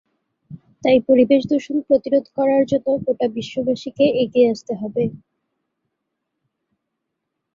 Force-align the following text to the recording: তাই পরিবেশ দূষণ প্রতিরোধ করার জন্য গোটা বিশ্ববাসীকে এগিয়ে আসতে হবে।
তাই 0.83 0.97
পরিবেশ 1.09 1.41
দূষণ 1.51 1.77
প্রতিরোধ 1.87 2.25
করার 2.37 2.63
জন্য 2.71 2.87
গোটা 3.05 3.27
বিশ্ববাসীকে 3.37 4.05
এগিয়ে 4.23 4.51
আসতে 4.53 4.73
হবে। 4.81 5.03